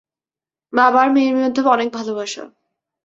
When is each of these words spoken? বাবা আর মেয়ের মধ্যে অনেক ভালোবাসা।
বাবা 0.73 0.99
আর 1.01 1.09
মেয়ের 1.11 1.35
মধ্যে 1.35 1.61
অনেক 1.65 1.89
ভালোবাসা। 1.93 2.43